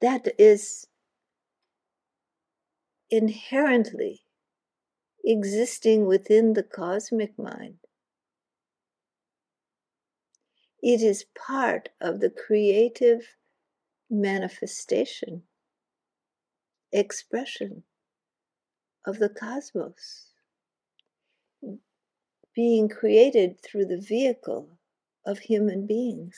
That 0.00 0.28
is 0.38 0.86
inherently 3.10 4.24
existing 5.24 6.06
within 6.06 6.54
the 6.54 6.62
cosmic 6.62 7.38
mind. 7.38 7.78
It 10.82 11.02
is 11.02 11.26
part 11.36 11.90
of 12.00 12.18
the 12.18 12.30
creative 12.30 13.36
manifestation, 14.10 15.44
expression 16.90 17.84
of 19.06 19.20
the 19.20 19.28
cosmos 19.28 20.31
being 22.54 22.88
created 22.88 23.60
through 23.62 23.86
the 23.86 24.00
vehicle 24.00 24.78
of 25.26 25.38
human 25.38 25.86
beings. 25.86 26.36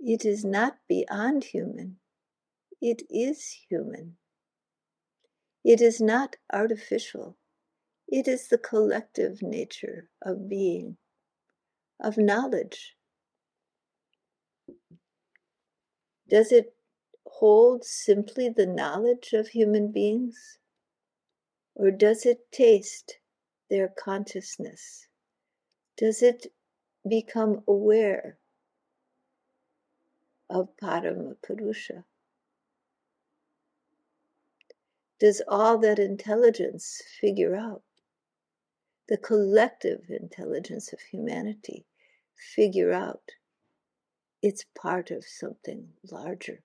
It 0.00 0.24
is 0.24 0.44
not 0.44 0.78
beyond 0.88 1.44
human, 1.44 1.96
it 2.80 3.02
is 3.08 3.56
human. 3.68 4.16
It 5.64 5.80
is 5.80 6.00
not 6.00 6.36
artificial, 6.52 7.38
it 8.08 8.28
is 8.28 8.48
the 8.48 8.58
collective 8.58 9.40
nature 9.40 10.10
of 10.22 10.48
being, 10.48 10.98
of 12.02 12.18
knowledge. 12.18 12.96
Does 16.28 16.52
it 16.52 16.74
hold 17.26 17.84
simply 17.84 18.48
the 18.48 18.66
knowledge 18.66 19.32
of 19.32 19.48
human 19.48 19.92
beings? 19.92 20.58
Or 21.74 21.90
does 21.90 22.24
it 22.24 22.50
taste 22.52 23.18
their 23.68 23.88
consciousness? 23.88 25.08
Does 25.96 26.22
it 26.22 26.52
become 27.08 27.62
aware 27.66 28.38
of 30.48 30.76
Paramapurusha? 30.76 32.04
Does 35.18 35.42
all 35.48 35.78
that 35.78 35.98
intelligence 35.98 37.02
figure 37.20 37.54
out? 37.54 37.82
The 39.08 39.16
collective 39.16 40.10
intelligence 40.10 40.92
of 40.92 41.00
humanity 41.00 41.86
figure 42.34 42.92
out 42.92 43.32
it's 44.42 44.64
part 44.74 45.10
of 45.10 45.24
something 45.24 45.88
larger. 46.10 46.62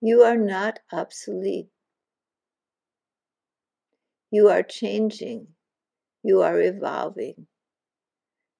You 0.00 0.22
are 0.22 0.36
not 0.36 0.78
obsolete. 0.92 1.70
You 4.30 4.48
are 4.48 4.62
changing. 4.62 5.48
You 6.22 6.42
are 6.42 6.60
evolving. 6.60 7.48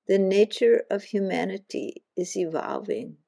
The 0.09 0.18
nature 0.18 0.85
of 0.90 1.05
humanity 1.05 2.03
is 2.16 2.37
evolving. 2.37 3.18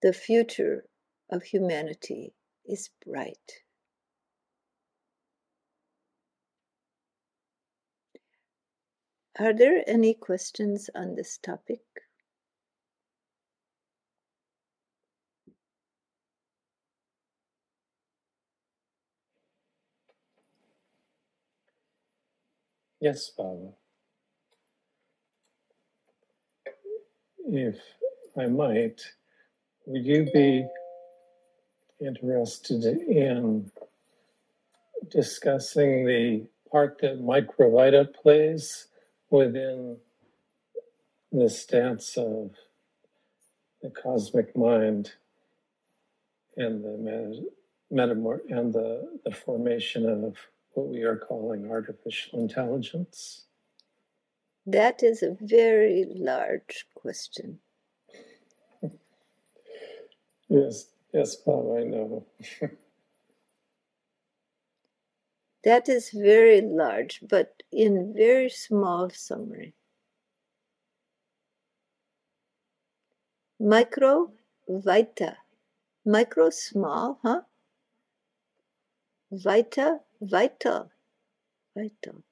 The 0.00 0.12
future 0.12 0.88
of 1.28 1.42
humanity 1.42 2.34
is 2.64 2.90
bright. 3.04 3.64
Are 9.38 9.52
there 9.52 9.84
any 9.86 10.14
questions 10.14 10.88
on 10.94 11.14
this 11.14 11.36
topic? 11.36 11.82
Yes, 23.06 23.30
Baba. 23.30 23.68
If 27.46 27.78
I 28.36 28.46
might, 28.46 29.00
would 29.86 30.04
you 30.04 30.28
be 30.34 30.66
interested 32.00 32.82
in 32.82 33.70
discussing 35.08 36.04
the 36.04 36.48
part 36.68 36.98
that 37.02 37.22
Microvita 37.22 38.12
plays 38.12 38.88
within 39.30 39.98
the 41.30 41.48
stance 41.48 42.16
of 42.16 42.50
the 43.82 43.90
cosmic 43.90 44.56
mind 44.56 45.12
and 46.56 46.82
the 46.82 47.46
metamor 47.92 48.40
and 48.50 48.74
the, 48.74 49.20
the 49.24 49.30
formation 49.30 50.08
of 50.08 50.36
what 50.76 50.88
we 50.88 51.02
are 51.04 51.16
calling 51.16 51.70
artificial 51.70 52.38
intelligence? 52.38 53.46
That 54.66 55.02
is 55.02 55.22
a 55.22 55.36
very 55.40 56.04
large 56.14 56.86
question. 56.94 57.60
yes, 60.48 60.88
yes, 61.14 61.36
Bob, 61.36 61.78
I 61.78 61.84
know. 61.84 62.26
that 65.64 65.88
is 65.88 66.10
very 66.10 66.60
large, 66.60 67.20
but 67.26 67.62
in 67.72 68.12
very 68.14 68.50
small 68.50 69.08
summary. 69.08 69.74
Micro 73.58 74.30
vita. 74.68 75.38
Micro 76.04 76.50
small, 76.50 77.18
huh? 77.22 77.40
Vita 79.32 80.00
vital, 80.20 80.90
vital. 81.76 82.22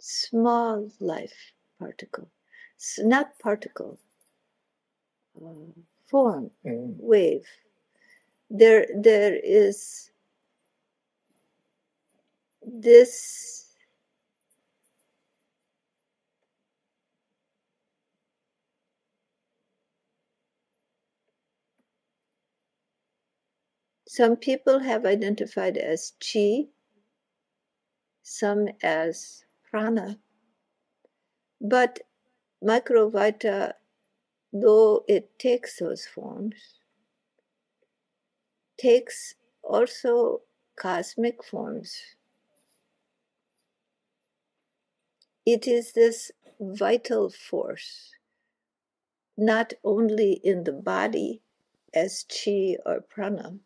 Small 0.00 0.90
life 1.00 1.52
particle, 1.78 2.28
not 3.00 3.38
particle, 3.38 3.98
uh, 5.44 5.80
form, 6.06 6.50
mm. 6.64 6.94
wave. 6.98 7.46
There, 8.50 8.86
there 8.96 9.34
is 9.36 10.10
this 12.64 13.57
Some 24.18 24.34
people 24.34 24.80
have 24.80 25.06
identified 25.06 25.76
as 25.76 26.14
chi, 26.18 26.66
some 28.20 28.66
as 28.82 29.44
prana. 29.70 30.18
But 31.60 32.00
microvita, 32.60 33.74
though 34.52 35.04
it 35.06 35.38
takes 35.38 35.78
those 35.78 36.04
forms, 36.04 36.56
takes 38.76 39.36
also 39.62 40.40
cosmic 40.74 41.44
forms. 41.44 41.96
It 45.46 45.68
is 45.68 45.92
this 45.92 46.32
vital 46.58 47.30
force, 47.30 48.10
not 49.36 49.74
only 49.84 50.40
in 50.42 50.64
the 50.64 50.72
body 50.72 51.40
as 51.94 52.24
chi 52.24 52.78
or 52.84 53.00
prana, 53.00 53.60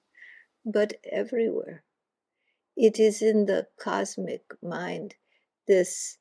but 0.64 0.94
everywhere. 1.04 1.84
It 2.76 3.00
is 3.00 3.22
in 3.22 3.46
the 3.46 3.68
cosmic 3.78 4.44
mind, 4.62 5.16
this 5.66 6.18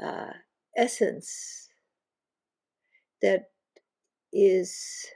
uh, 0.00 0.34
essence 0.76 1.70
that 3.22 3.50
is 4.32 5.06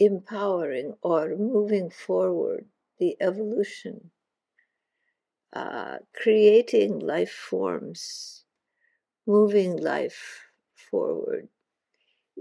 empowering 0.00 0.96
or 1.00 1.36
moving 1.36 1.90
forward 1.90 2.68
the 2.98 3.16
evolution, 3.20 4.10
uh, 5.52 5.98
creating 6.14 6.98
life 6.98 7.30
forms, 7.30 8.44
moving 9.26 9.76
life 9.76 10.42
forward. 10.74 11.48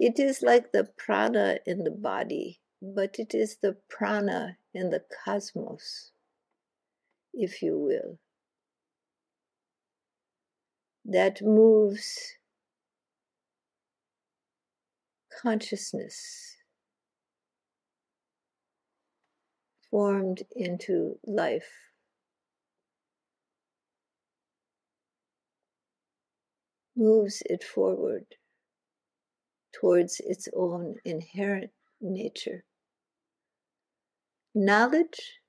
It 0.01 0.17
is 0.17 0.41
like 0.41 0.71
the 0.71 0.85
prana 0.85 1.59
in 1.65 1.83
the 1.83 1.91
body, 1.91 2.61
but 2.81 3.19
it 3.19 3.35
is 3.35 3.57
the 3.57 3.73
prana 3.89 4.57
in 4.73 4.91
the 4.91 5.03
cosmos, 5.25 6.13
if 7.33 7.61
you 7.61 7.77
will, 7.77 8.17
that 11.03 11.41
moves 11.41 12.37
consciousness 15.41 16.55
formed 19.91 20.43
into 20.55 21.19
life. 21.25 21.91
Moves 26.95 27.43
it 27.45 27.65
forward 27.65 28.38
towards 29.79 30.19
its 30.25 30.49
own 30.55 30.95
inherent 31.05 31.71
nature. 32.01 32.63
Knowledge 34.53 35.39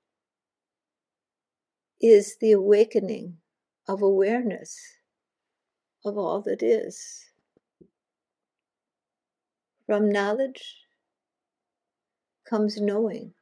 is 1.99 2.37
the 2.39 2.53
awakening 2.53 3.37
of 3.87 4.01
awareness 4.01 4.79
of 6.05 6.17
all 6.17 6.41
that 6.41 6.63
is. 6.63 7.25
From 9.85 10.09
knowledge, 10.09 10.77
comes 12.49 12.79
knowing. 12.79 13.33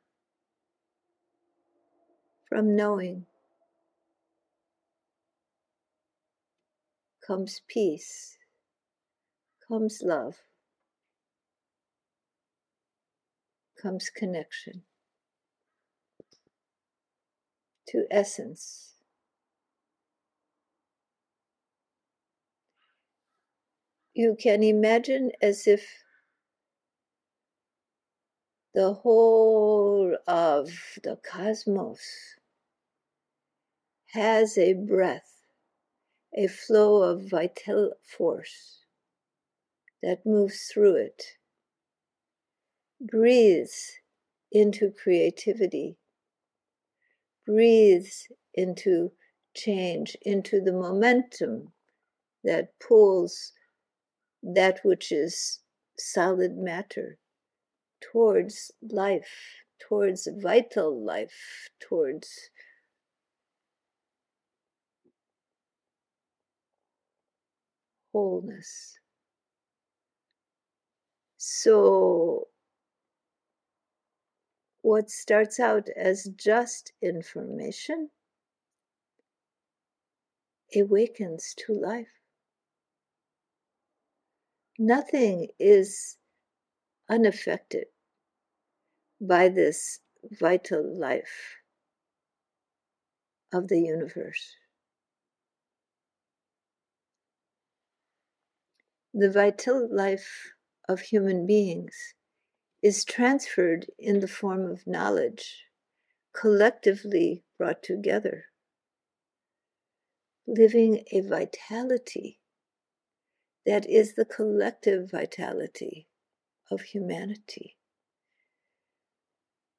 From 2.47 2.75
knowing 2.75 3.25
comes 7.25 7.61
peace, 7.67 8.37
comes 9.67 10.01
love, 10.03 10.35
comes 13.81 14.09
connection 14.09 14.83
to 17.87 18.05
essence. 18.11 18.93
You 24.13 24.35
can 24.39 24.63
imagine 24.63 25.31
as 25.41 25.65
if 25.65 25.87
the 28.73 28.93
whole 28.93 30.15
of 30.27 30.69
the 31.03 31.17
cosmos 31.17 32.01
has 34.07 34.57
a 34.57 34.73
breath, 34.73 35.41
a 36.35 36.47
flow 36.47 37.01
of 37.03 37.29
vital 37.29 37.93
force 38.03 38.85
that 40.03 40.25
moves 40.25 40.69
through 40.71 40.95
it, 40.95 41.23
breathes 43.01 43.91
into 44.51 44.91
creativity, 44.91 45.97
breathes 47.45 48.27
into 48.53 49.11
change, 49.55 50.15
into 50.21 50.61
the 50.61 50.73
momentum 50.73 51.73
that 52.43 52.73
pulls 52.79 53.53
that 54.41 54.79
which 54.83 55.11
is 55.11 55.59
solid 55.97 56.57
matter 56.57 57.17
towards 58.01 58.71
life, 58.81 59.63
towards 59.79 60.27
vital 60.41 61.03
life, 61.03 61.69
towards 61.79 62.49
wholeness. 68.11 68.99
So, 71.37 72.47
what 74.89 75.07
starts 75.07 75.59
out 75.59 75.87
as 75.95 76.31
just 76.35 76.93
information 76.99 78.09
awakens 80.75 81.53
to 81.55 81.71
life. 81.71 82.07
Nothing 84.79 85.49
is 85.59 86.17
unaffected 87.07 87.85
by 89.21 89.47
this 89.47 89.99
vital 90.23 90.83
life 90.99 91.57
of 93.53 93.67
the 93.67 93.79
universe. 93.79 94.55
The 99.13 99.29
vital 99.29 99.87
life 99.91 100.53
of 100.87 100.99
human 101.01 101.45
beings 101.45 102.15
is 102.81 103.03
transferred 103.03 103.87
in 103.97 104.19
the 104.19 104.27
form 104.27 104.65
of 104.69 104.87
knowledge, 104.87 105.65
collectively 106.33 107.43
brought 107.57 107.83
together, 107.83 108.45
living 110.47 111.03
a 111.11 111.21
vitality 111.21 112.39
that 113.65 113.87
is 113.87 114.15
the 114.15 114.25
collective 114.25 115.11
vitality 115.11 116.07
of 116.71 116.81
humanity. 116.81 117.75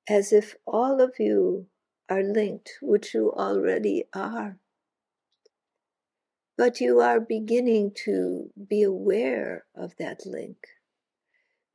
As 0.09 0.33
if 0.33 0.55
all 0.67 1.01
of 1.01 1.15
you 1.19 1.67
are 2.09 2.23
linked, 2.23 2.73
which 2.83 3.15
you 3.15 3.33
already 3.33 4.05
are. 4.13 4.59
But 6.59 6.81
you 6.81 7.01
are 7.01 7.21
beginning 7.21 7.93
to 8.05 8.51
be 8.69 8.83
aware 8.83 9.65
of 9.75 9.97
that 9.99 10.27
link, 10.27 10.59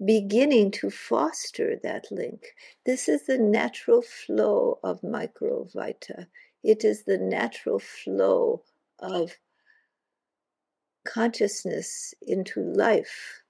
beginning 0.03 0.71
to 0.71 0.89
foster 0.89 1.75
that 1.83 2.05
link. 2.11 2.55
This 2.85 3.07
is 3.07 3.25
the 3.25 3.37
natural 3.37 4.01
flow 4.01 4.79
of 4.83 5.01
microvita. 5.01 6.27
It 6.63 6.83
is 6.83 7.03
the 7.03 7.17
natural 7.17 7.79
flow 7.79 8.63
of 8.99 9.37
consciousness 11.05 12.13
into 12.21 12.61
life 12.61 13.43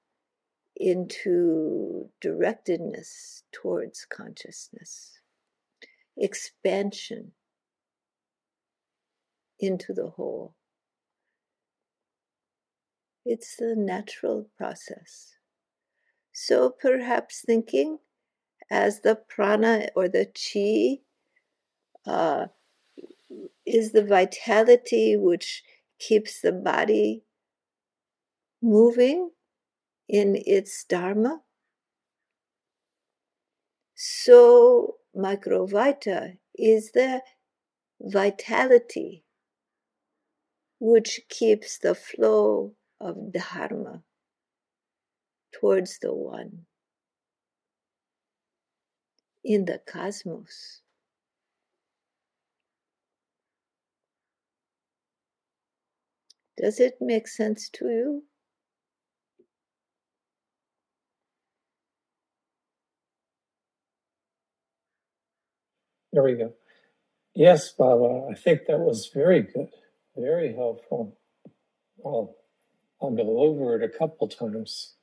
into 0.76 2.10
directedness 2.22 3.44
towards 3.52 4.06
consciousness, 4.06 5.20
expansion 6.18 7.32
into 9.60 9.94
the 9.94 10.10
whole. 10.10 10.54
It's 13.26 13.56
the 13.56 13.76
natural 13.76 14.50
process. 14.58 15.35
So 16.38 16.70
perhaps 16.70 17.44
thinking 17.46 18.00
as 18.70 19.00
the 19.00 19.16
prana 19.16 19.88
or 19.96 20.10
the 20.10 20.26
chi 20.26 21.00
uh, 22.06 22.48
is 23.66 23.94
the 23.94 24.04
vitality 24.04 25.16
which 25.16 25.64
keeps 25.98 26.42
the 26.42 26.52
body 26.52 27.24
moving 28.62 29.32
in 30.10 30.36
its 30.46 30.84
dharma. 30.84 31.42
So, 33.96 34.98
microvita 35.16 36.38
is 36.54 36.92
the 36.92 37.22
vitality 38.02 39.24
which 40.82 41.22
keeps 41.30 41.78
the 41.78 41.96
flow 41.96 42.76
of 43.00 43.32
dharma 43.32 44.04
towards 45.60 46.00
the 46.00 46.14
one 46.14 46.66
in 49.44 49.66
the 49.66 49.80
cosmos. 49.88 50.82
Does 56.58 56.80
it 56.80 56.96
make 57.02 57.28
sense 57.28 57.70
to 57.72 57.86
you? 57.86 58.24
There 66.14 66.24
we 66.24 66.36
go. 66.36 66.54
Yes, 67.36 67.72
Baba, 67.72 68.28
I 68.32 68.36
think 68.36 68.68
that 68.68 68.80
was 68.80 69.10
very 69.14 69.42
good, 69.44 69.70
very 70.18 70.56
helpful. 70.56 71.18
I'll, 72.06 72.36
I'll 73.02 73.12
go 73.12 73.40
over 73.42 73.76
it 73.76 73.84
a 73.84 73.98
couple 74.00 74.28
times. 74.30 74.95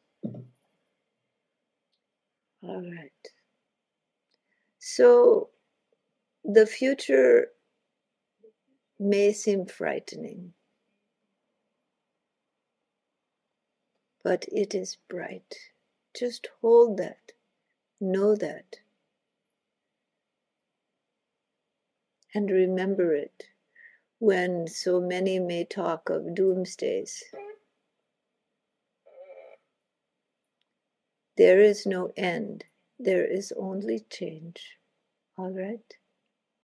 All 2.62 2.82
right. 2.82 3.11
So 4.78 5.50
the 6.44 6.66
future 6.66 7.48
may 8.98 9.32
seem 9.32 9.66
frightening, 9.66 10.52
but 14.24 14.46
it 14.52 14.74
is 14.74 14.98
bright. 15.08 15.56
Just 16.14 16.48
hold 16.61 16.98
that, 16.98 17.32
know 18.00 18.37
that. 18.37 18.76
and 22.35 22.50
remember 22.50 23.14
it 23.14 23.44
when 24.18 24.66
so 24.66 25.00
many 25.00 25.38
may 25.38 25.64
talk 25.64 26.08
of 26.08 26.35
doomsdays. 26.35 27.22
There 31.37 31.61
is 31.61 31.85
no 31.87 32.11
end, 32.16 32.64
there 32.99 33.24
is 33.26 33.53
only 33.57 34.01
change. 34.11 34.78
All 35.37 35.51
right? 35.51 35.95